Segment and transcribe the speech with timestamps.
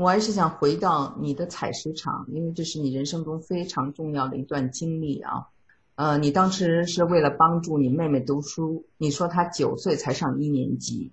[0.00, 5.48] 我还是想回到你的采石场，因为这是你人生中非常重要的一段经历啊。
[5.94, 11.12] 呃，你当时是为了帮助你妹妹读书，你说她九岁才上一年级，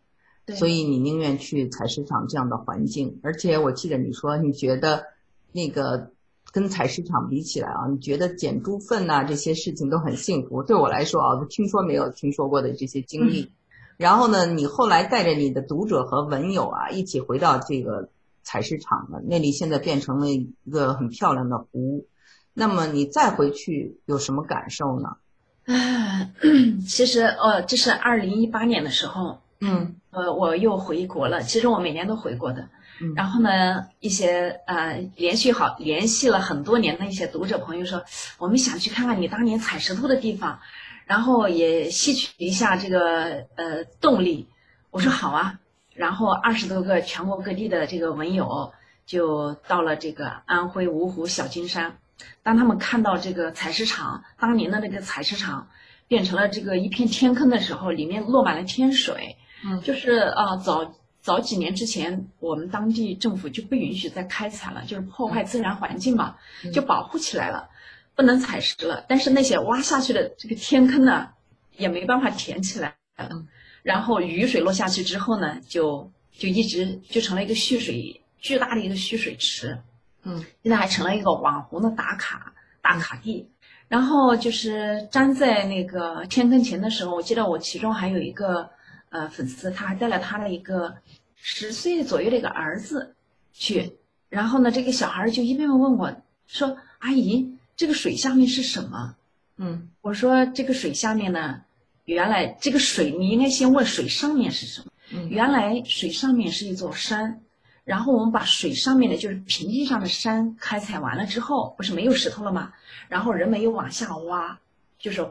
[0.56, 3.20] 所以你宁愿去采石场这样的环境。
[3.24, 5.04] 而且我记得你说你觉得
[5.52, 6.12] 那个
[6.54, 10.64] 跟采石场比起来啊，你觉得捡猪粪呐这些事情都很幸福。
[10.64, 13.52] 对我来说啊，听说没有听说过的这些经历。
[13.98, 18.08] 然后呢，你后来带着你的读者和文友啊一起回到这个。
[18.48, 22.08] 采石场了，那里现在变成了一个很漂亮的湖。
[22.54, 25.18] 那么你再回去有什么感受呢？
[25.66, 26.32] 啊，
[26.88, 31.42] 其实呃，这是二零一八年的时候，嗯，呃，我又回国了。
[31.42, 32.70] 其实我每年都回国的。
[33.18, 38.02] 然后呢，一些呃，连续好联系了很多年的一些读者朋友说，
[38.40, 40.58] 我们想去看看你当年采石头的地方，
[41.06, 44.48] 然后也吸取一下这个呃动力。
[44.90, 45.60] 我说好啊。
[45.98, 48.72] 然后二十多个全国各地的这个文友
[49.08, 51.98] 就到了这个安徽芜湖小金山，
[52.44, 55.70] 当他们看到这个采石场当年的那个采石场
[56.08, 59.38] 变成了这个一片天坑的时候，里面落满了天水。
[59.66, 66.36] 嗯，就是啊，早早几年之前，我们当地政府就不允许再开采了，就是破坏自然环境嘛，
[66.72, 67.70] 就保护起来了，
[68.14, 69.04] 不能采石了。
[69.10, 71.30] 但是那些挖下去的这个天坑呢，
[71.76, 72.96] 也没办法填起来。
[73.18, 73.48] 嗯。
[73.88, 79.80] 然后雨水落下去之后呢，就就一直就成了一个蓄水巨大的一个蓄水池，
[80.24, 83.50] 嗯，现在还成了一个网红的打卡打卡地。
[83.88, 88.70] 然后就是站在那个天坑前的时候，我记得我其中还有一个
[89.08, 90.94] 呃粉丝，他还带了他的一个
[91.38, 93.16] 十岁左右的一个儿子
[93.54, 93.94] 去。
[94.28, 96.14] 然后呢，这个小孩就一遍遍问我
[96.46, 99.16] 说：“阿姨，这个水下面是什么？”
[99.56, 101.62] 嗯，我说：“这个水下面呢。”
[102.08, 104.92] 原来这个水，你应该先问水上面是什么。
[105.30, 107.42] 原来水上面是一座山，
[107.84, 112.72] 然后我们把水上面的，就是平地上的山开采完了之后，不是没有石头了吗？
[113.10, 114.58] 然后人们又往下挖，
[114.98, 115.30] 就是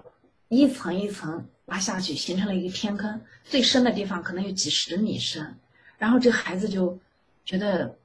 [0.49, 5.56] 一层一层挖下去，形成了一个天坑，最深的地方可能有几十米深。
[5.97, 6.99] 然后这孩子就
[7.47, 7.97] 觉得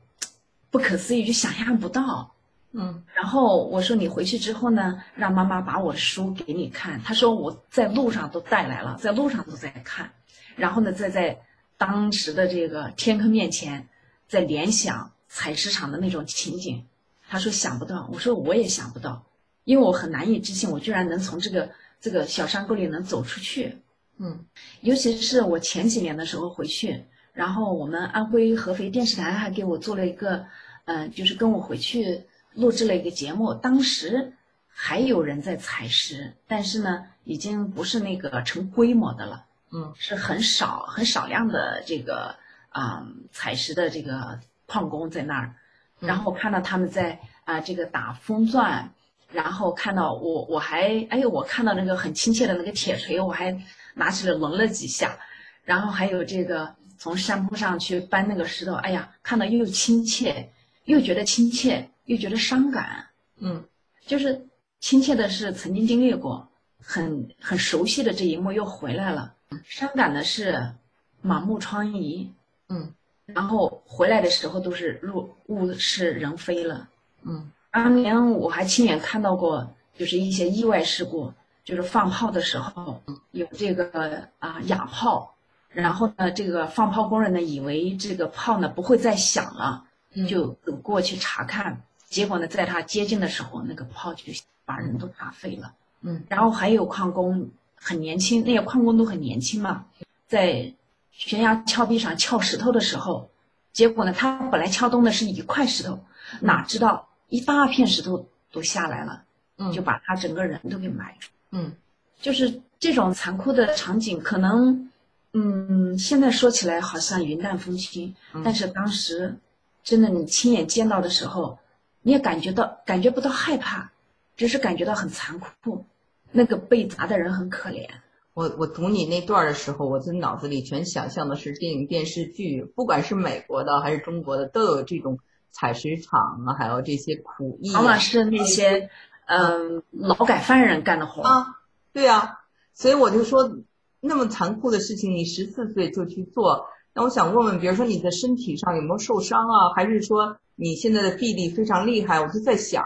[0.70, 2.34] 不可思议，就想象不到。
[2.74, 7.02] 嗯，然后我说你回去之后呢，让妈妈把我的书给你看。
[7.04, 10.14] 他说我在路上都带来了，在路上都在看。
[10.56, 11.42] 然后呢，再在
[11.78, 13.90] 当时的这个天坑面前，
[14.28, 16.86] 在联想采石场的那种情景。
[17.28, 19.26] 他说想不到，我说我也想不到，
[19.66, 23.80] 因为我很难以置信，我居然能从这个这个小山沟里能走出去。
[24.18, 24.46] 嗯，
[24.80, 27.04] 尤其是我前几年的时候回去，
[27.34, 30.46] 然后我们安徽合肥电视台还给我做了一个，
[30.86, 32.24] 嗯，就是跟我回去。
[32.54, 34.34] 录制了一个节目，当时
[34.68, 42.36] 还有人在采石，但是呢，已经不是那个成规模的了，嗯，是很少很少量的这个
[42.70, 45.56] 啊采石的这个矿工在那儿，
[46.00, 48.92] 然后我看到他们在啊这个打风钻，
[49.32, 53.58] 然后看到我我还哎呦我看到那个很亲切的那个铁锤，我还
[53.94, 55.18] 拿起来抡了几下，
[55.64, 60.52] 然后还有这个从山坡上去搬那个石头，哎呀，看到又亲切
[60.84, 61.91] 又觉得亲切。
[62.06, 63.08] 又觉得伤感，
[63.38, 63.66] 嗯，
[64.06, 64.48] 就是
[64.80, 69.36] 亲切的是曾经经历过，很很熟悉的这一幕又回来了。
[69.64, 70.74] 伤感的是
[71.22, 72.30] 满目疮痍，
[72.70, 72.94] 嗯，
[73.26, 76.90] 然后回来的时候都是路物是人非了，
[77.24, 77.52] 嗯。
[77.72, 81.32] 当年我还亲眼看到过，就是一些意外事故，
[81.64, 83.02] 就是放炮的时候
[83.32, 85.36] 有这个啊哑炮，
[85.70, 89.86] 然后呢，这个放炮工人呢以为这个炮呢不会再响了，
[90.28, 91.84] 就走过去查看。
[92.12, 94.26] 结果呢，在他接近的时候，那个炮就
[94.66, 95.74] 把人都打飞了。
[96.02, 99.86] 嗯，然后还有矿工很年轻，那些矿工都很年轻嘛，
[100.28, 100.74] 在
[101.12, 103.30] 悬崖峭壁上撬石头的时候，
[103.72, 106.04] 结果呢，他本来撬动的是一块石头，
[106.42, 109.24] 哪知道一大片石头都下来了，
[109.58, 111.30] 嗯，就把他整个人都给埋住。
[111.52, 111.72] 嗯，
[112.20, 114.92] 就是这种残酷的场景，可能，
[115.32, 118.14] 嗯，现在说起来好像云淡风轻，
[118.44, 119.38] 但是当时
[119.82, 121.58] 真的你亲眼见到的时候。
[122.04, 123.92] 你也感觉到感觉不到害怕，
[124.36, 125.86] 只是感觉到很残酷，
[126.32, 127.88] 那个被砸的人很可怜。
[128.34, 135.20] 我我读你那段的时候，我的脑子里全想象的是电影电视剧，不管是美国的还是中国的，都有这种
[135.52, 137.74] 采石场啊，还有这些苦役。
[137.76, 138.90] 往往是那些
[139.28, 141.60] 嗯劳改犯人干的活啊。
[141.94, 142.40] 对啊，
[142.74, 143.58] 所以我就说，
[144.00, 149.76] 那么残酷的事情，你十四岁就去做，那我想问问，比如说你的身体上有没有受伤啊？
[149.76, 150.38] 还是说？
[150.62, 152.86] 你现在的臂力非常厉害，我就在想，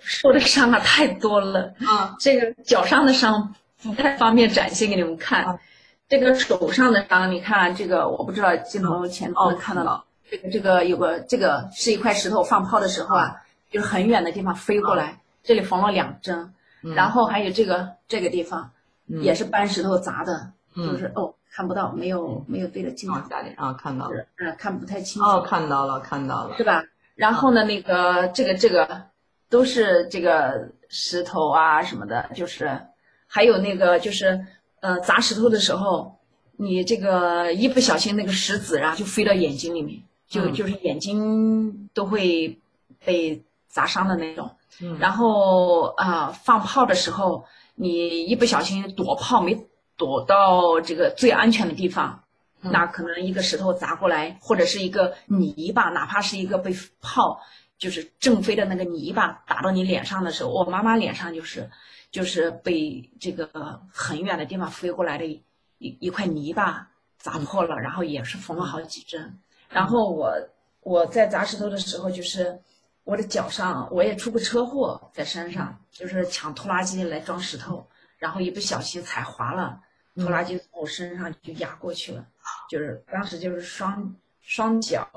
[0.00, 2.16] 受的伤啊太多了啊！
[2.18, 5.60] 这个脚上的伤不太方便展现给你们看，
[6.08, 13.36] 这个手上的伤，你看这个，我不知道镜头前能看得到，这个这个有个这个是一块石头放炮的时候啊，
[13.70, 16.52] 就是很远的地方飞过来，这里缝了两针，
[16.96, 18.72] 然后还有这个这个地方
[19.06, 26.84] 也是搬石头砸的，就是哦看不到，没有没有对着镜子啊看到了，嗯看不太清楚哦看到了看到了是吧？
[27.14, 29.02] 然后呢那个这个这个
[29.50, 32.80] 都是这个石头啊什么的，就是
[33.26, 34.46] 还有那个就是
[34.80, 36.14] 呃砸石头的时候。
[36.60, 42.58] 你这个一不小心，那个石子啊，就飞到眼睛里面，就就是眼睛都会
[43.04, 44.50] 被砸伤的那种。
[44.98, 47.44] 然后啊，放炮的时候，
[47.76, 52.24] 你一不小心躲炮没躲到这个最安全的地方，
[52.62, 57.42] 那可能一个石头砸过来，或者是一个泥巴，哪怕是一个被炮
[57.76, 61.70] 就是正飞的那个泥巴打到你脸上的时候，我妈妈脸上就是
[62.10, 65.44] 就是被这个很远的地方飞过来的。
[65.80, 69.38] 一一块泥巴砸破了，然后也是缝了好几针。
[69.68, 70.34] 然后我
[70.80, 72.60] 我在砸石头的时候，就是
[73.04, 77.86] 我的脚上我也出过车祸，在山上就是抢拖拉机来装石头，
[78.18, 79.80] 然后一不小心踩滑了，
[80.18, 82.26] 拖拉机从我身上就压过去了，
[82.68, 85.08] 就是当时就是双双脚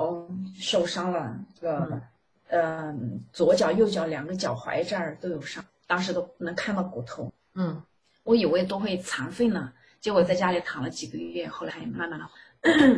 [0.60, 2.02] 受伤了，这个
[2.50, 7.32] 嗯左脚右脚两个脚踝这儿都有伤，当时都能看到骨头。
[7.54, 7.82] 嗯，
[8.24, 9.74] 我以为都会残废呢。
[10.00, 12.28] 结果在家里躺了几个月，后来慢慢的，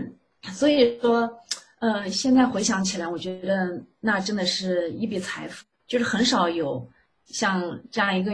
[0.54, 1.42] 所以说，
[1.80, 6.90] 呃，现在回想起来，我觉得那真的是一笔财富，就是很少有
[7.26, 8.32] 像这样一个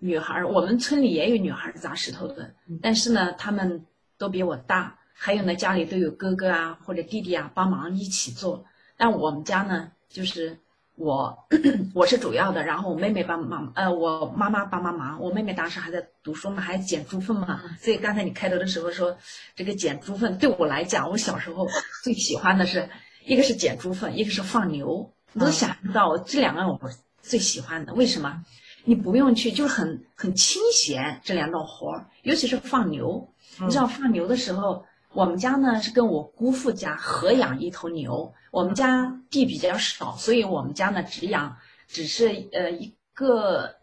[0.00, 3.86] 女孩，我们村里也有女孩砸石头的，但是呢，她们
[4.18, 8.64] 都比我大，还有呢，家里都有哥哥啊或者弟弟啊帮忙一起做，
[8.96, 10.58] 但我们家呢，就是。
[10.96, 11.34] 我
[11.94, 15.18] 我是主要的，然后我妹妹帮忙，呃，我妈妈帮帮忙。
[15.18, 17.58] 我妹妹当时还在读书嘛，还捡猪粪嘛。
[17.80, 19.16] 所以刚才你开头的时候说，
[19.56, 21.66] 这个捡猪粪对我来讲，我小时候
[22.04, 22.86] 最喜欢的是
[23.24, 25.10] 一个是捡猪粪，一个是放牛。
[25.32, 26.78] 你都想不到，这两个我
[27.22, 27.94] 最喜欢的。
[27.94, 28.44] 为什么？
[28.84, 33.32] 你不用去，就是很很清闲这两种活儿，尤其是放牛。
[33.60, 34.84] 你知道放牛的时候。
[35.12, 41.56] 我们家呢是跟我姑父家合养一头牛，我们家地比较少，所以我们家呢只养，
[41.88, 43.74] 只是呃一个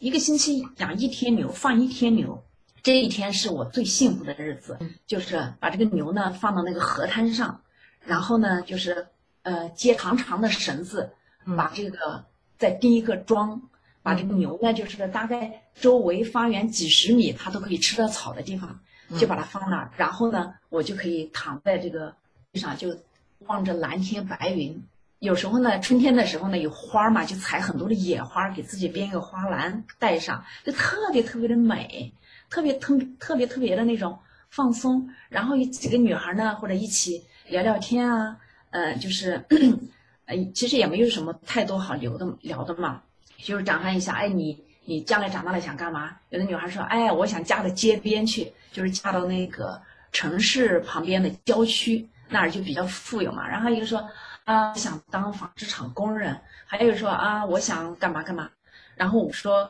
[0.00, 2.42] 一个星期养一天牛，放一天牛。
[2.82, 7.60] 这一天是我最幸福的日子，就是把这个牛呢放到那个河滩上，
[8.04, 9.06] 然后呢就是
[9.42, 11.12] 呃接长长的绳子，
[11.56, 12.24] 把这个
[12.58, 13.62] 再钉一个桩，
[14.06, 18.78] 把这个牛呢就是大概周围方圆几十米它都可以吃到草的地方。
[19.20, 22.12] 就把它放那儿，然后呢，我就可以躺在这个
[22.52, 22.98] 地上，就
[23.46, 24.82] 望着蓝天白云。
[25.20, 32.12] 有时候呢，春天的时候呢，有花嘛，就采很多的野花，给自己编一个花篮带上，就特别特别的美，
[32.50, 34.18] 特别特特别特别的那种
[34.50, 35.08] 放松。
[35.28, 38.38] 然后有几个女孩呢，或者一起聊聊天啊，
[38.70, 39.44] 呃，就是，
[40.26, 43.02] 呃，其实也没有什么太多好聊的聊的嘛，
[43.38, 44.64] 就是展开一下，哎，你。
[44.88, 46.16] 你将来长大了想干嘛？
[46.28, 54.08] 有的女孩说：“哎，我想嫁到街边去，就是嫁到那个城市旁边的郊区，那儿就比较富有嘛。”然后一个说
[54.46, 58.48] ：“啊，想当纺织厂工人。”还有说：“啊，我想干嘛干嘛。”
[58.94, 59.68] 然后我说：“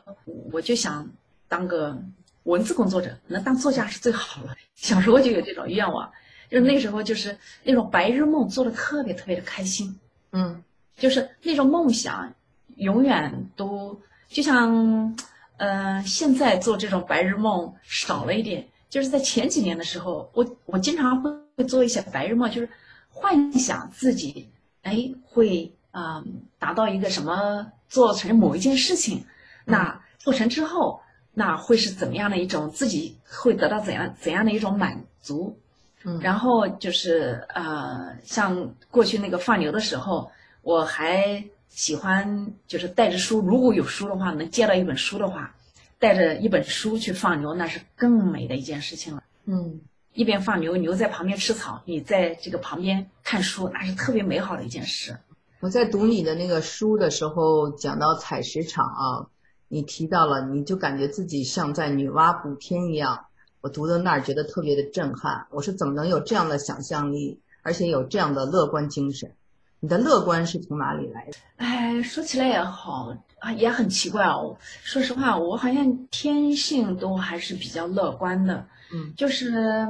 [0.53, 1.09] 我就想
[1.47, 1.97] 当个
[2.43, 6.11] 文字工作者，能当作家是最好了。”小时候就有这种愿望，
[6.47, 9.99] 就是那时候就是那种白日梦做的特别特别的开心。
[10.31, 10.63] 嗯，
[10.95, 12.31] 就是那种梦想
[12.77, 14.01] 永远都。
[14.29, 15.15] 就像，
[15.55, 18.67] 呃，现在做这种白日梦少了一点。
[18.89, 22.69] 就是在前几年的时候，我我经常会会做一些白日梦，就是
[23.09, 24.49] 幻想自己，
[24.81, 26.23] 哎，会啊
[26.59, 29.25] 达到一个什么，做成某一件事情。
[29.63, 30.99] 那做成之后，
[31.33, 35.57] 那会是怎么样的一种自己会得到怎样怎样的一种满足？
[36.03, 40.31] 嗯，然后就是呃，像过去那个放牛的时候，
[40.63, 41.45] 我还。
[41.69, 45.55] 喜欢就是带着书，如果有书的话，能借到一本书的话，
[45.99, 49.23] 带着一本书去放牛，那是更美的一件事情了。
[49.45, 49.81] 嗯，
[50.13, 55.17] 一边放牛，牛在旁边吃草，你在这个旁边看书，那是特别美好的一件事。
[55.59, 59.27] 我在读你的那个书的时候，讲到采石场啊，
[59.67, 63.25] 你提到了，你就感觉自己像在女娲补天一样。
[63.61, 65.47] 我读到那儿，觉得特别的震撼。
[65.49, 69.33] 我说怎么能有这样的想象力，而且有这样的乐观精神？
[69.79, 71.37] 你的乐观是从哪里来的？
[71.57, 74.57] 哎，说起来也好啊，也很奇怪哦。
[74.83, 78.67] 说实话，我好像天性都还是比较乐观的。
[78.91, 79.87] 嗯，就是，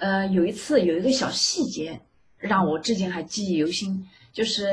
[0.00, 2.00] 呃，有一次有一个小细节
[2.36, 4.70] 让我至今还记忆犹新，就是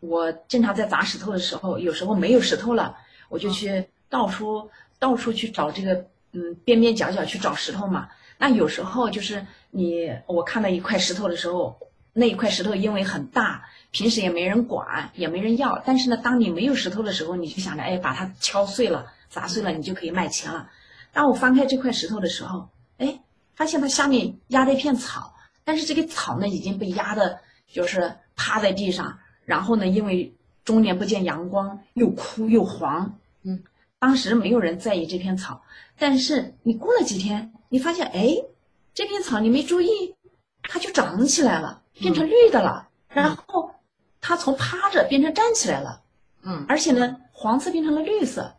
[0.00, 2.94] 我经常在砸石头的时候，有时候没有石头了，
[3.30, 4.68] 我就去到处
[4.98, 5.94] 到处去找这个
[6.32, 8.06] 嗯边边角角去找石头嘛。
[8.36, 11.74] 那有时候就是你我看到一块石头的时候。
[12.12, 15.82] 那一块石头因为很大，平时也没人管，也没人要。
[15.84, 20.70] 但是呢，当你没有石头的时候，你就想着，哎，把它敲碎了、砸碎了，你就可以卖钱了。
[21.12, 23.20] 当我翻开这块石头的时候，哎，
[23.54, 25.34] 发现它下面压着一片草，
[25.64, 29.18] 但是这个草呢已经被压的，就是趴在地上。
[29.44, 30.34] 然后呢，因为
[30.64, 33.18] 终年不见阳光，又枯又黄。
[33.42, 33.62] 嗯，
[33.98, 35.62] 当时没有人在意这片草，
[35.98, 38.36] 但是你过了几天，你发现，哎，
[38.92, 40.14] 这片草你没注意，
[40.62, 42.88] 它就长起来了，变成绿的了。
[43.08, 43.74] 然后
[44.20, 46.02] 它从趴着变成站起来了。
[46.42, 48.54] 嗯，而且呢，黄色变成了绿色，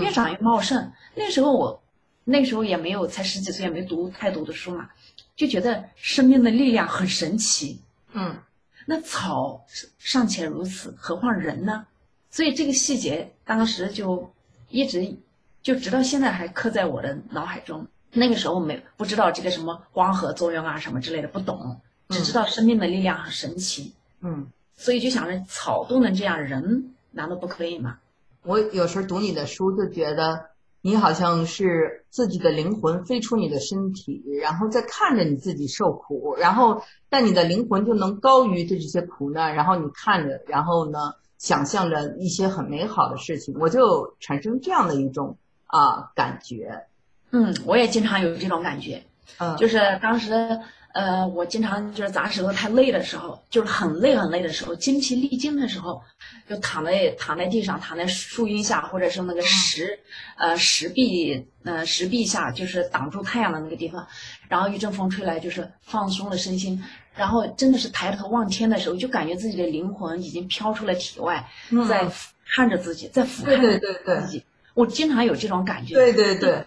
[0.00, 0.92] 越长越茂盛。
[1.14, 1.80] 那时候我。
[2.26, 4.88] 那时候也没有，才十几岁，也没读太多的书嘛，
[5.36, 7.82] 就觉得生命的力量很神奇。
[8.14, 8.38] 嗯，
[8.86, 9.66] 那草
[9.98, 11.86] 尚且如此，何况人呢？
[12.30, 14.32] 所以这个细节当时就
[14.70, 15.18] 一直
[15.60, 17.86] 就直到现在还刻在我的脑海中。
[18.10, 21.78] 那个时候没不知道这个什么光合作用啊什么之类的，不懂，
[22.14, 23.92] 只知道生命的力量很神奇。
[24.20, 27.98] 嗯，所以就想着草都能这样，人难道不可以吗？
[28.42, 30.46] 我有时候读你的书就觉得。
[30.86, 40.98] 你好像是自己的灵魂飞出你的身体，然后再看着你自己受苦，然后但你的灵魂就能高于这这些苦难，然后你看着，然后呢，
[41.38, 46.84] 想象着一些很美好的事情，我就产生这样的一种啊感觉。
[47.30, 49.04] 嗯，我也经常有这种感觉，
[49.38, 50.60] 嗯，就是当时。
[50.94, 56.00] 呃，我经常就是砸石头太累的时候，就是很累很累的时候，精疲力尽的时候，
[56.48, 59.98] 就躺在躺在地上，躺在树荫下，或者是那个石，
[60.38, 64.06] 呃石壁，呃石壁下，就是挡住太阳的那个地方，
[64.48, 66.80] 然后一阵风吹来，就是放松了身心，
[67.16, 71.50] 然后真的是抬头望天的时候，就感觉自己的灵魂已经飘出了体外，
[71.88, 72.08] 在
[72.54, 74.44] 看着自己，在俯瞰着自己。
[74.74, 75.94] 我经常有这种感觉。
[75.96, 76.64] 对对对，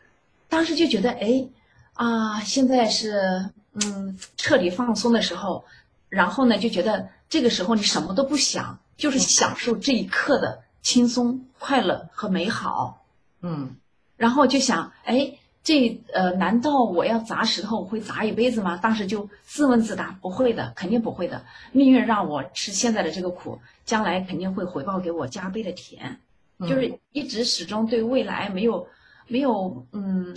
[0.49, 1.47] 当时就觉得，哎，
[1.93, 3.51] 啊，现在是。
[3.83, 5.65] 嗯，彻底放松的时候，
[6.09, 13.05] 然后呢，就觉得这个时候你什么都不想，就是享受这一刻的轻松、快乐和美好。
[13.41, 13.75] 嗯，
[14.15, 18.77] 然后就想，哎，这呃，难道我要砸石头会砸一辈子吗？
[18.77, 21.45] 当时就自问自答，不会的，肯定不会的。
[21.71, 26.19] 命运让我吃现在的这个苦，将来肯定会回报给我加倍的甜。
[26.61, 28.87] 就是一直始终对未来没有
[29.27, 30.35] 没有嗯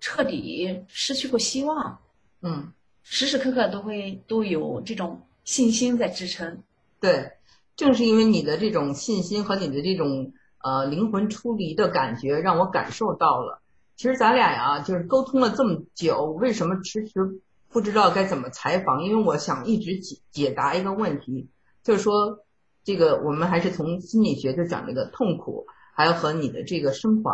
[0.00, 2.00] 彻底失去过希望。
[2.44, 2.72] 嗯，
[3.04, 6.62] 时时刻刻都会都有这种信心在支撑。
[7.00, 7.30] 对，
[7.76, 13.62] 正是因为你的这种信心和你的这种呃灵魂出离的感觉，让我感受到了。
[13.94, 19.04] 其实咱俩呀，就是沟通了这么久，为什么迟迟不知道该怎么采访？
[19.04, 21.48] 因为我想一直解解答一个问题，
[21.84, 22.40] 就是说
[22.82, 27.32] 这个我们还是从心理学就讲这个痛苦，还有和你的这个升华，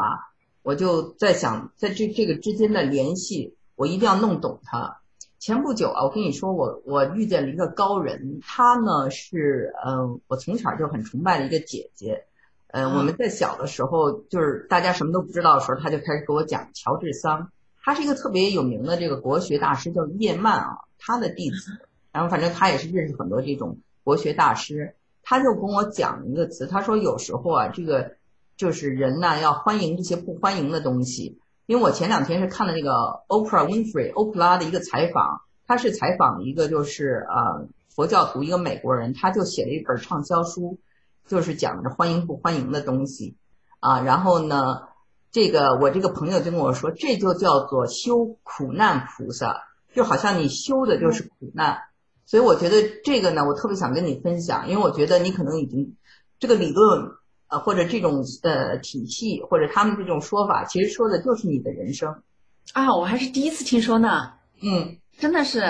[0.62, 3.54] 我就在想在这这个之间的联系。
[3.78, 4.98] 我一定要弄懂它。
[5.38, 12.24] 前不久啊，我跟你说，我我遇见了一个高人，他呢是嗯，我从小就很崇拜的一个姐姐。
[12.66, 17.52] 呃，我们在小的时候，就是大家什么都不知道的时候，他就开始给我讲乔治桑。
[17.80, 21.70] 他是一个特别有名的这个国学大师，叫叶曼啊，他的弟子。
[22.10, 24.96] 然后反正他也是认识很多这种国学大师。
[25.22, 28.16] 他就跟我讲一个词，他说有时候啊，这个
[28.56, 31.38] 就是人呢要欢迎这些不欢迎的东西。
[31.68, 32.90] 因为我前两天是看了那个
[33.28, 40.78] Oprah Winfrey 欧普拉的一个采访，他是采访一个就是呃佛教徒一个美国人，他就写了一本畅销书，
[41.26, 43.36] 就是讲着欢迎不欢迎的东西
[43.80, 44.00] 啊。
[44.00, 44.88] 然后呢，
[45.30, 51.80] 这个我这个朋友就跟我说，这就叫做修苦难菩萨，就好像你修的就是苦难。
[52.24, 55.96] 所以我觉得这个呢，我特别想跟你分享，因为我觉得你可能已经
[56.38, 57.10] 这个理论。
[57.48, 62.22] 呃，或者这种呃体系，或者他们这种说法，其实说的就是你的人生，
[62.74, 64.32] 啊，我还是第一次听说呢。
[64.60, 65.62] 嗯，真的是，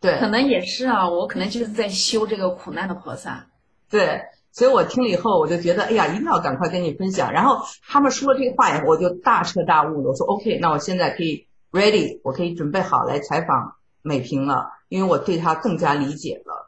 [0.00, 3.46] 对，可能也是啊，我可能就是在修这个苦难的菩萨。
[3.88, 7.32] 对，所以我听了以后，我就觉得，哎呀，一定要赶快跟你分享。
[7.32, 10.10] 然后他们说了这个话以后，我就大彻大悟了。
[10.10, 16.59] 我说，OK，那我现在可以 ready，我可以准备好来采访美萍了，因为我对她更加理解了。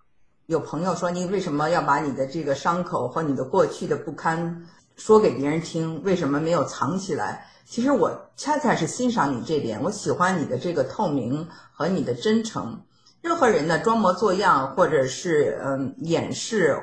[0.47, 6.03] 有朋友说：“你为什么要把你的这个伤口和你的过去的不堪说给别人听？
[6.03, 12.83] 为什么没有藏起来？”其实我恰恰是欣赏你这点，我喜欢你的这个透明和你的真诚。
[13.21, 16.77] 任何人呢，装模作样或者是嗯掩饰，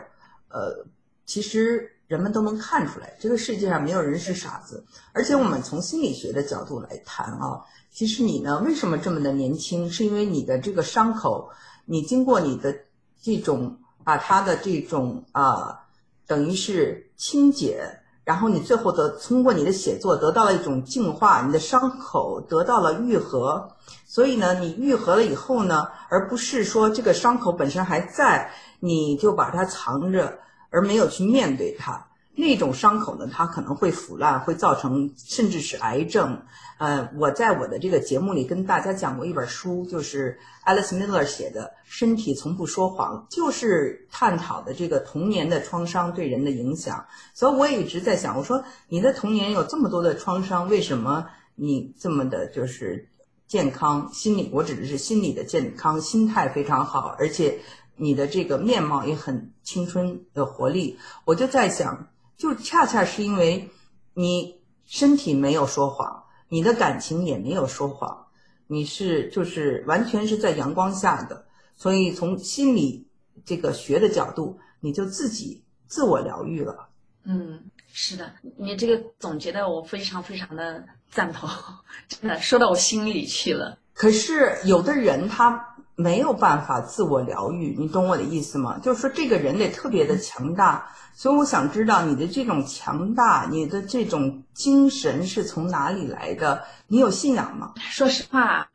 [0.47, 0.85] 呃，
[1.25, 4.85] 其实人们都能看出来，这个世界上没有人是傻子。
[5.11, 7.59] 而且我们从心理学的角度来谈啊，
[7.91, 9.91] 其实你呢，为什么这么的年轻？
[9.91, 11.51] 是因为你的这个伤口，
[11.85, 12.73] 你经过你的。
[13.21, 15.85] 这种把它的这种啊，
[16.25, 17.83] 等于是清洁，
[18.23, 23.71] 然后你最后得通过你的写作得到了一种净化，你的伤口得到了愈合。
[24.05, 30.39] 所以呢，你愈合了以后呢，而不是说这个伤口本身还在，你就把它藏着，
[30.71, 32.08] 而没有去面对它。
[32.35, 36.41] 那种伤口呢，它可能会腐烂，会造成甚至是癌症。
[36.77, 47.05] 呃，我在我的这个节目里跟大家讲过一本书，就是 Alice Miller 写的《身体从不说谎》，就是探讨的这个童年的创伤对人的影响。
[47.33, 53.09] 所以我也一直在想，我说你的童年有这么多的创伤，为什么你这么的就是
[53.45, 54.09] 健康？
[54.13, 57.59] 心理，我指的是心理的健康，心态非常好，而且
[57.97, 60.97] 你的这个面貌也很青春的活力。
[61.25, 62.07] 我就在想。
[62.39, 63.69] 就恰恰是因为，
[64.13, 68.27] 你身体没有说谎，你的感情也没有说谎，
[68.67, 73.05] 你是就是完全是在阳光下的，所以从心理
[73.43, 76.87] 这个学的角度，你就自己自我疗愈了。
[77.25, 80.81] 嗯，是的，你这个总结的我非常非常的
[81.11, 81.49] 赞同，
[82.07, 83.77] 真的说到我心里去了。
[83.93, 85.68] 可是有的人他
[85.99, 88.79] 没有办法自我疗愈，你懂我的意思吗？
[88.81, 90.89] 就是说这个人得特别的强大。
[91.13, 96.63] 所以我想知道你的这种强大，你的这种精神是从哪里来的？
[96.87, 97.73] 你有信仰吗？
[97.75, 98.69] 说实话，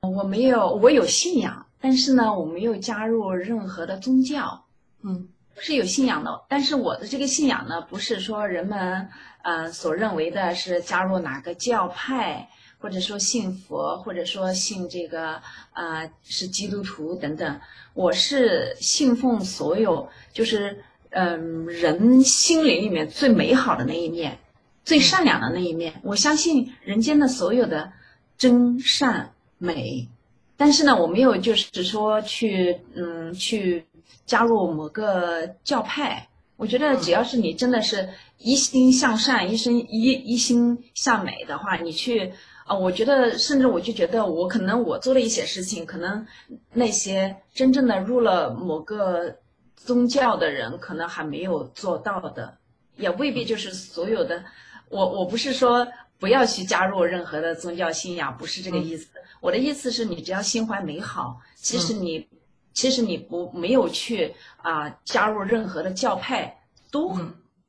[0.00, 4.64] 我没有，我有信仰，但是呢，我没有加入任何的宗教。
[5.02, 9.10] 嗯，是有信仰的，但是我的这个信仰呢，不是说人们
[9.42, 12.48] 呃所认为的是加入哪个教派，
[12.80, 15.40] 或者说信佛，或者说信这个
[15.74, 17.60] 呃是基督徒等等。
[17.94, 20.82] 我是信奉所有就是。
[21.12, 24.38] 嗯，人心灵里面最美好的那一面，
[24.84, 27.90] 最善良的那一面，我相信人间的所有的
[28.38, 30.08] 真善美。
[30.56, 33.86] 但是呢，我没有就是说去嗯去
[34.24, 36.28] 加入某个教派。
[36.56, 42.32] 我觉得只要是你真的是一心向善、一生一一心向美的话，你去
[42.64, 46.26] 啊，我觉得甚至我就觉得我可能我做了一些事情，可能
[46.72, 49.36] 那些真正的入了某个。
[49.82, 52.54] 宗教的人可能还没有做到的，
[52.98, 54.44] 也未必就是所有的。
[54.90, 59.08] 我我不是说不要去加入任何的宗教信仰，不是这个意思。
[59.40, 62.28] 我的意思是你只要心怀美好，其实你
[62.74, 67.16] 其实你不没有去啊加入任何的教派都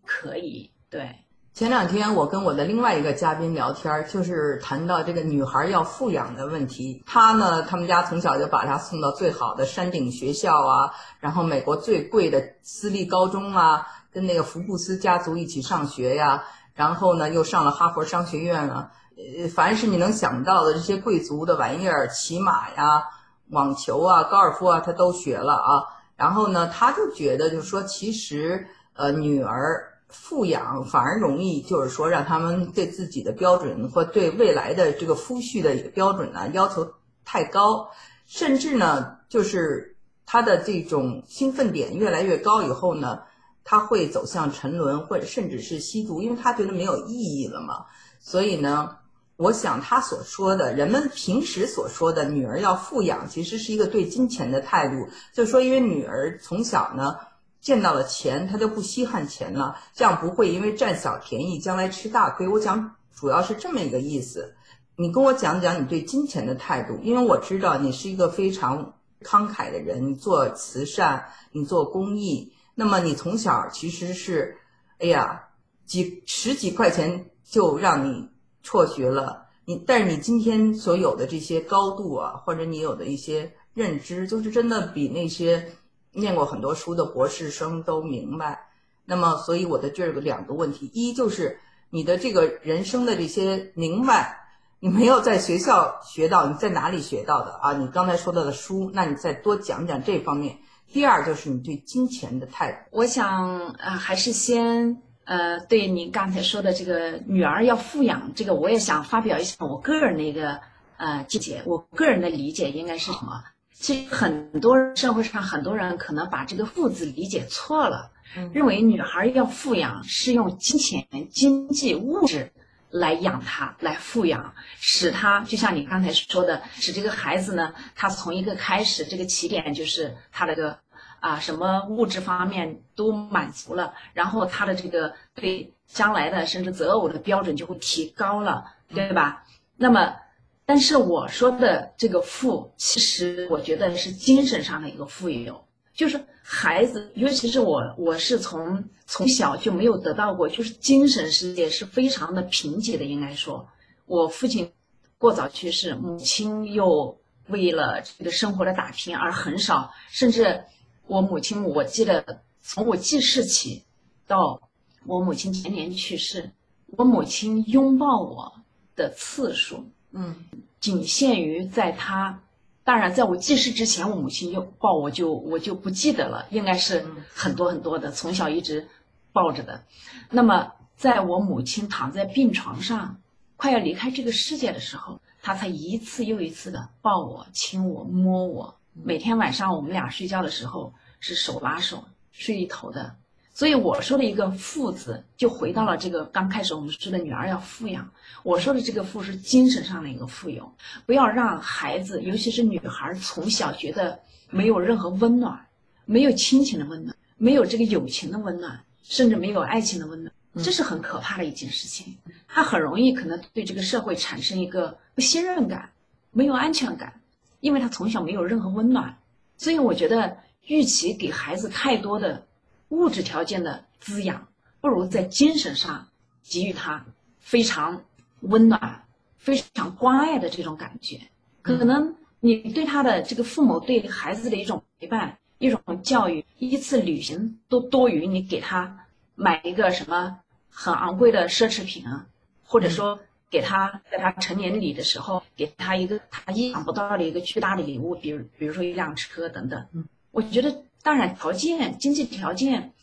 [0.06, 0.70] 可以。
[0.90, 1.16] 对。
[1.54, 7.04] 前两天我跟我的另外一个嘉宾聊天，就是谈到这个女孩要富养的问题。
[7.06, 16.42] 她呢，他们家从小就把她送到最好的山顶学校啊，然后美国最贵的私立高中啊，跟那个福布斯家族一起上学呀，
[16.74, 23.04] 然后呢又上了哈佛商学院啊，呃，凡是你能想到的这些贵族的玩意儿，骑马呀、
[23.50, 25.84] 网球啊、高尔夫啊，她都学了啊。
[26.16, 29.91] 然后呢，她就觉得，就是说，其实呃，女儿。
[30.12, 36.94] 富养反而容易，就是说让他们对自己的标准或对未来的这个夫婿的标准呢要求
[37.24, 37.90] 太高，
[38.28, 39.96] 甚至呢就是
[40.26, 43.22] 他的这种兴奋点越来越高以后呢，
[43.64, 47.86] 他会走向沉沦或者甚至是吸毒，因为他觉得没有意义了嘛。
[48.20, 48.98] 所以呢，
[49.38, 57.16] 我想他所说的人们平时所说的女儿要富养，其实是一个对金钱的态度，就说因为女儿从小呢。
[57.62, 62.48] 见到了钱，他就不稀罕钱了，这样不会因为占小便宜将来吃大亏。
[62.48, 64.56] 我讲主要是这么一个意思。
[64.96, 72.52] 你跟我讲讲你对金钱的态度，因为我知道你是一个非常慷慨的人，你做慈善，你做公益。
[72.74, 74.58] 那么你从小其实是，
[74.98, 75.44] 哎呀，
[75.86, 78.28] 几十几块钱就让你
[78.64, 79.46] 辍学了。
[79.66, 85.72] 你但是你今天所有的这些高度啊，或者你有的一些认知，就是真的比那些。
[86.14, 88.68] 念过很多书的博士生都明白，
[89.06, 94.38] 那么所以我的这个两个问题，一就是你的这个人生的这些明白，
[94.80, 97.74] 你没有在学校学到，你在哪里学到的啊？
[97.74, 100.58] 你刚才说到的书，那你再多讲讲这方面。
[100.94, 102.78] 第二就是你对金钱的态度。
[102.92, 110.60] 我想啊，还是先呃，对您刚才说的这个女儿要富养，这个我也想发表一下我个人的一个
[110.98, 113.42] 呃见解，我个人的理解应该是什么？
[113.82, 118.12] 其实很多社会上很多人可能把这个“富”字理解错了，
[118.54, 122.52] 认为女孩要富养是用金钱、经济、物质
[122.92, 130.78] 来养她、来富养，使她就像你刚才说的，使这个孩子呢，他从一个开始这个起点就是他那个
[131.20, 139.44] 啊什么物质方面都满足了，然后他的这个对将来的甚至择偶的标准就会提高了，对吧？
[139.76, 140.18] 那么。
[140.66, 153.04] 但是我说的这个富，其实我觉得是精神上的一个富有，就是孩子，尤其是我，我是从从小就没有得到过，就是精神世界是非常的贫瘠的。
[153.04, 153.68] 应该说，
[154.06, 154.72] 我父亲
[155.18, 160.64] 过早去世，母亲又为了这个生活的打拼而很少，甚至
[161.06, 163.84] 我母亲，我记得从我记事起
[164.26, 164.62] 到
[165.06, 166.52] 我母亲前年去世，
[166.86, 168.54] 我母亲拥抱我
[168.96, 170.36] 的次数，嗯，
[170.80, 172.40] 仅限于在他。
[172.84, 178.88] 当然，在我记事之前，我母亲就抱我，就我就不记得了，应该是很多很多的，从小一直
[179.32, 179.84] 抱着的。
[180.32, 183.18] 那么，在我母亲躺在病床上，
[183.56, 188.76] 快要离开这个世界的时候，她才一次又一次的抱我、亲我、摸我。
[188.94, 193.16] 每天晚上我们俩睡觉的时候是手拉手睡一头的。
[193.54, 198.10] 所以我说的一个“富”字，就回到了这个刚开始我们说的女儿要富养。
[198.44, 200.72] 我说的这个“富”是精神上的一个富有，
[201.06, 204.18] 不要让孩子，尤其是女孩，从小觉得
[204.50, 205.68] 没有任何温暖，
[206.06, 210.34] 没有亲情的温暖，没有这个友情的温暖，甚至没有爱情的温暖，
[210.64, 212.18] 这是很可怕的一件事情。
[212.48, 215.90] 她很容易可能对这个社会产生一个不信任感，
[216.32, 217.22] 没有安全感，
[217.60, 219.18] 因为她从小没有任何温暖。
[219.58, 220.38] 所以我觉得，
[220.68, 222.48] 与其给孩子太多的。
[222.92, 224.50] 物质条件的滋养，
[224.82, 226.10] 不如在精神上
[226.44, 227.06] 给予他
[227.40, 228.04] 非常
[228.42, 229.06] 温暖、
[229.38, 231.22] 非常关爱的这种感觉。
[231.62, 242.28] 可能你对他的这个父母对孩子的一种陪伴、一种教育，一次旅行都多于你给他买一个什么很昂贵的奢侈品啊，
[242.66, 249.88] 或者说给他在他成年礼的时候给他一个他意想不到的一个巨大的礼物，比如比如说一辆车等等。
[249.94, 250.84] 嗯，我觉得。
[251.04, 252.94] 当然，条件经济条件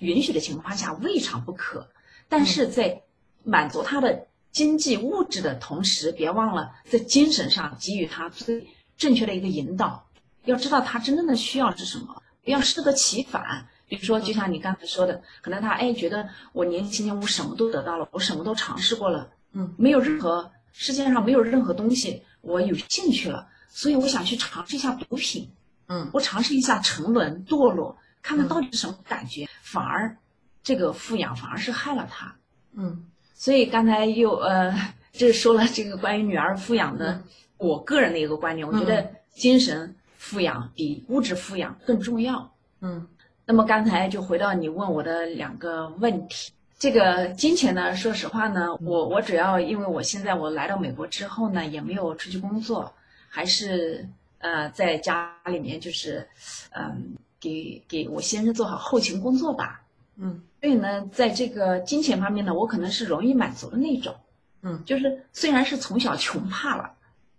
[0.00, 1.88] 允许的情况下，未尝不可。
[2.28, 3.02] 但是在
[3.44, 8.66] 满足他的经济物质的同时，别忘了在精神上给予他最
[8.96, 10.06] 正确的一个引导。
[10.44, 13.68] 要知道他真正的需要是什么，不要适得其反。
[13.88, 25.50] 比如说，就像你刚才说的，可能他哎觉得我年轻轻我什么都得到了，我什么都尝试过了，嗯，没有任何世界上没有任何东西我有兴趣了，所以我想去尝试一下毒品。
[25.88, 30.16] 嗯，我尝试一下沉沦堕落，看看到底是什么感觉，反而
[30.64, 32.34] 这个富养反而是害了他。
[32.74, 34.74] 嗯，所以刚才又呃，
[35.12, 37.22] 这说了这个关于女儿富养的，
[37.56, 42.52] 我个人的一个观点，我觉得精神富养比物质富养更重要。
[42.80, 43.06] 嗯，
[43.44, 52.92] 那么刚才就回到你问我的两个问题，这个金钱呢，说实话呢，我我主要因为我现在我来到美国之后呢，也没有出去工作，
[53.28, 54.08] 还是。
[54.38, 56.28] 呃，在家里面就是，
[56.70, 59.82] 嗯，给给我先生做好后勤工作吧。
[60.16, 64.14] 嗯，所以呢，在这个金钱方面呢，我可能是容易满足的那种。
[64.62, 66.90] 嗯，就是虽然是从小穷怕了，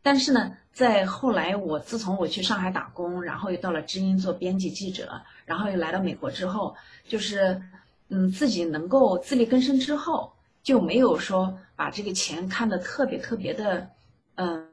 [0.02, 6.76] 但是呢，在后来我自从我去上海打工，然后又到了知音做编辑记者，然后又来到美国之后，
[7.08, 7.62] 就是
[8.10, 10.32] 嗯，自己能够自力更生之后，
[10.64, 13.90] 就没有说把这个钱看得特别特别的，
[14.36, 14.68] 嗯，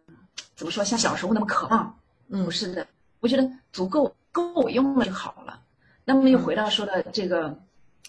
[0.55, 1.99] 怎么说，像小时候那么渴望。
[2.29, 2.87] 嗯，不是的，
[3.21, 5.61] 我觉得足够够我用了就好了。
[6.05, 7.59] 那么又回到说的这个，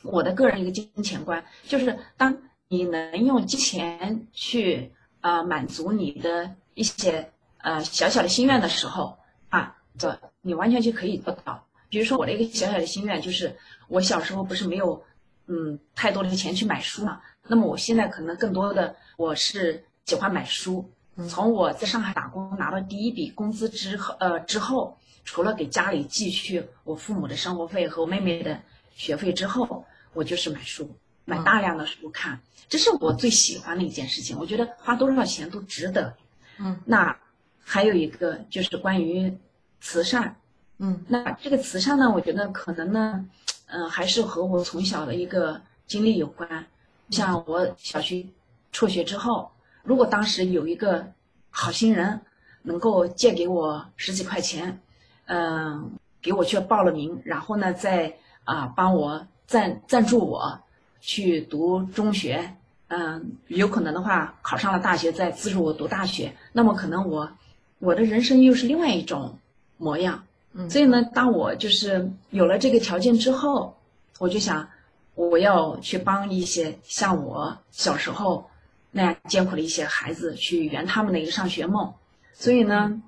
[0.03, 9.17] 我的个人一个金钱观，就是当你能用金钱去啊满足你的一些呃小小的心愿的时候
[9.49, 11.65] 啊，这你完全就可以做到。
[11.89, 13.55] 比如说我的一个小小的心愿就是，
[13.87, 15.03] 我小时候不是没有
[15.47, 20.89] 嗯太多的钱去买书嘛，那么我现在可能更多的我是喜欢买书。
[21.29, 28.59] 从我在上海打工拿到第一笔工资之后，呃之后，除了给家里寄去我父母的生活费和我妹妹的
[28.95, 34.37] 学费之后，我就是买书，买大量的书看，这是我最喜欢的一件事情。
[34.37, 36.13] 我觉得花多少钱都值得。
[36.57, 37.17] 嗯，那
[37.63, 39.37] 还有一个就是关于
[39.79, 40.35] 慈善。
[40.79, 43.25] 嗯，那这个慈善呢，我觉得可能呢，
[43.67, 46.67] 嗯，还是和我从小的一个经历有关。
[47.09, 48.25] 像我小学
[48.73, 49.49] 辍学之后。
[49.85, 51.05] 如果当时有一个
[51.51, 52.19] 好心人，
[52.63, 54.81] 能够借给我十几块钱，
[55.27, 55.91] 嗯，
[56.23, 60.59] 给我去报了名，然后呢，再啊帮我赞赞助我
[60.99, 62.55] 去读中学，
[62.87, 67.29] 嗯，有可能的话考上了大学，再资助我读大学，那么可能我
[67.77, 69.37] 我的人生又是另外一种
[69.77, 70.23] 模样。
[70.53, 73.77] 嗯，所以呢，当我就是有了这个条件之后，
[74.17, 74.67] 我就想
[75.13, 78.49] 我要去帮一些像我小时候。
[78.97, 81.93] 那样艰苦的一些孩子去圆他们的一个上学梦，
[82.31, 83.01] 所以呢，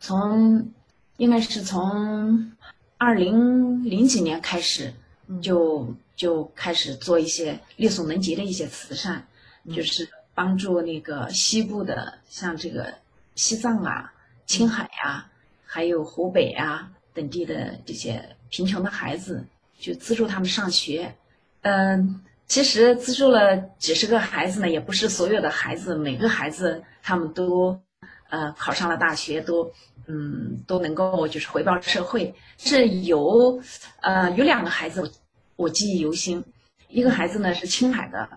[0.00, 0.68] 从
[1.16, 2.52] 应该是从
[2.98, 4.92] 二零零几年开始，
[5.40, 9.24] 就就开始做一些力所能及的一些慈善，
[9.72, 12.92] 就是帮助那个西部的，像这个
[13.36, 14.12] 西藏啊、
[14.44, 15.30] 青海呀，
[15.64, 19.46] 还有湖北啊，等地的这些贫穷的孩子，
[19.78, 21.14] 就资助他们上学。
[21.60, 22.20] 嗯，
[22.52, 27.80] 其实资助了几十个孩子呢，也不是所有的孩子，每个孩子他们都
[28.28, 29.72] 呃考上了大学，都
[30.06, 32.34] 嗯都能够就是回报社会。
[32.58, 33.62] 是有
[34.02, 35.10] 呃有两个孩子
[35.56, 36.44] 我记忆犹新，
[36.88, 38.28] 一个孩子呢是青海的，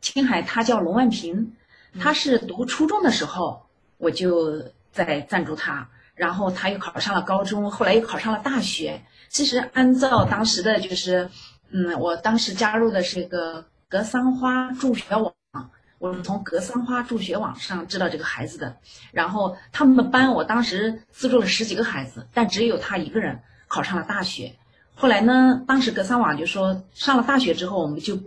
[0.00, 1.52] 青海他叫龙万平，
[2.00, 3.64] 他是读初中的时候
[3.98, 5.88] 我就在赞助他。
[6.14, 9.00] 然后他又考上了高中，后来又考上了大学。
[9.28, 11.30] 其实按照当时的就是，
[11.72, 15.32] 嗯，我当时加入的是一个格桑花助学网，
[15.98, 18.76] 我是从格桑花助学网上知道这个孩子的。
[19.10, 24.54] 然后他们的班我当时资助了十几个孩子，但只有他一个人考上了大学。
[24.94, 28.18] 后来呢，当时格桑网就说上了大学之后我们就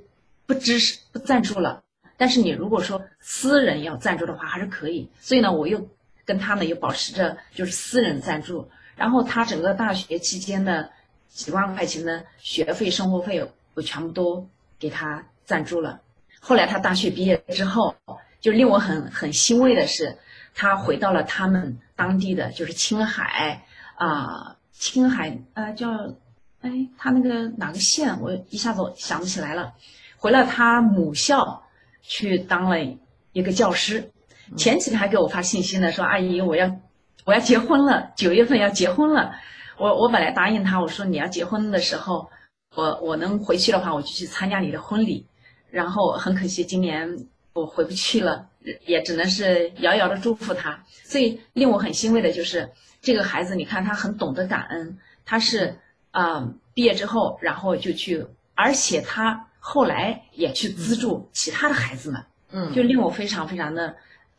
[0.45, 1.84] 不支持不赞助了，
[2.17, 5.10] 但是你如果说私人要赞助的话还是可以。
[5.19, 5.88] 所以呢，我又。
[6.27, 10.89] 跟他呢又保持着就是私人赞助，然后他整个大学期间的
[11.36, 14.48] 几万块钱的学费、生活费，我全部都
[14.80, 16.00] 给他赞助了。
[16.39, 17.93] 后来他大学毕业之后，
[18.39, 20.17] 就令我很很欣慰的是，
[20.54, 26.15] 他回到了他们当地的就是青海啊，青海呃叫
[26.62, 29.74] 哎他那个哪个县，我一下子想不起来了。
[30.15, 31.65] 回了他母校
[32.02, 32.78] 去当了
[33.34, 34.10] 一个教师。
[34.56, 36.78] 前几天还给我发信息呢，说阿姨，我要
[37.26, 39.36] 我要结婚了，九月份要结婚了。
[39.78, 42.30] 我我本来答应他，我说你要结婚的时候，
[42.76, 45.26] 我我能回去的话，我就去参加你的婚礼。
[45.70, 48.48] 然后很可惜，今年我回不去了，
[48.86, 50.84] 也只能是遥遥的祝福他。
[51.04, 55.78] 所以令我很欣慰的就是这个孩子，你看他很懂得感恩，他是
[56.12, 63.96] 啊毕业之后，然后就去，而且他后来也去资助其他的孩子们，嗯，就令我非常非常的。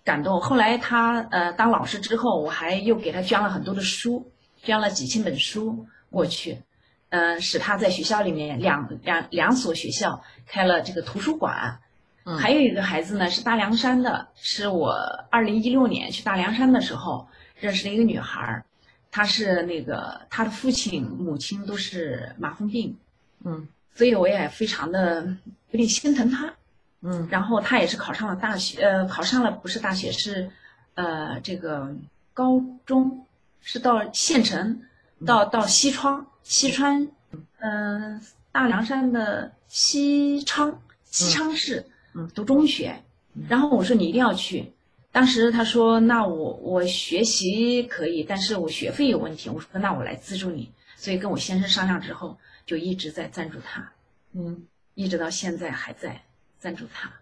[0.07, 0.41] 感动。
[0.41, 4.31] 后来他呃当老师之后，我还又给他捐了很多的书，
[4.63, 6.63] 捐了几千本书过去，
[7.11, 11.81] 嗯，使他在学校里面两两两所学校开了这个图书馆。
[12.25, 14.93] 嗯，还有一个孩子呢是大凉山的，是我
[15.31, 18.65] 二零一六年去大凉山的时候认识的一个女孩儿，
[19.13, 22.97] 她是那个她的父亲母亲都是麻风病，
[23.45, 25.37] 嗯，所以我也非常的
[25.71, 26.55] 有点心疼她。
[27.03, 30.51] 嗯，然后她也是考上了大学，呃，考上了不是大学，是，
[30.95, 31.95] 呃，这个
[32.35, 33.26] 高中，
[33.69, 34.81] 是到县城，
[35.27, 37.11] 到到西川，西川，
[37.59, 43.03] 嗯，大凉山的西昌，西昌市，嗯，读中学。
[43.49, 44.73] 然后我说你一定要去，
[45.11, 49.51] 当时他说那我我学习可以，但是我学费有问题。
[49.51, 53.93] 我说那我来资助你，所以跟我先生商量之后，就一直在赞助他，
[54.33, 56.23] 嗯，一直到现在还在。
[56.61, 57.13] 赞助他。